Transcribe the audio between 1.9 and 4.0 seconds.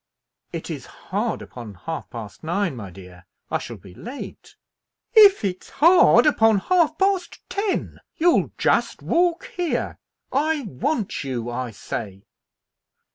past nine, my dear. I shall be